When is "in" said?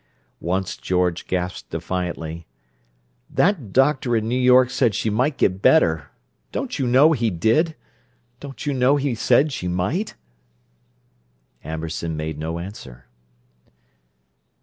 4.15-4.27